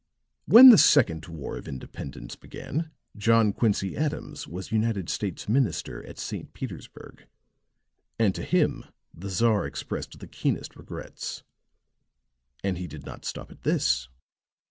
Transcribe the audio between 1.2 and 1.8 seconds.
war of